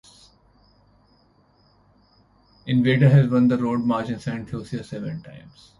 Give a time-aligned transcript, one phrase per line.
[2.65, 5.69] Invader has won the Road March in Saint Lucia seven times.